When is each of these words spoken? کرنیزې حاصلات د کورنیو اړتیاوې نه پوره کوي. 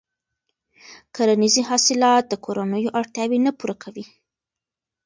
کرنیزې 1.15 1.61
حاصلات 1.69 2.23
د 2.27 2.33
کورنیو 2.45 2.93
اړتیاوې 2.99 3.39
نه 3.45 3.51
پوره 3.57 3.75
کوي. 3.83 4.05